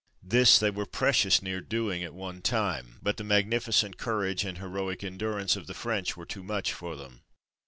This 0.23 0.57
they 0.57 0.71
were 0.71 0.87
precious 0.87 1.43
near 1.43 1.61
doing 1.61 2.03
at 2.03 2.15
one 2.15 2.41
time, 2.41 2.97
but 3.03 3.17
the 3.17 3.23
magnificent 3.23 3.99
courage 3.99 4.43
and 4.43 4.57
heroic 4.57 5.03
endurance 5.03 5.55
of 5.55 5.67
the 5.67 5.75
French 5.75 6.17
were 6.17 6.25
too 6.25 6.41
much 6.41 6.73
for 6.73 6.95
them. 6.95 7.21